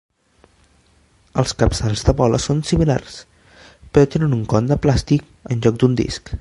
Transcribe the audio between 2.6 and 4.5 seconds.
similars, però tenen un